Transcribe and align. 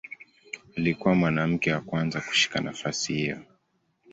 Alikuwa 0.77 1.15
mwanamke 1.15 1.73
wa 1.73 1.81
kwanza 1.81 2.21
kushika 2.21 2.61
nafasi 2.61 3.13
hiyo. 3.13 3.39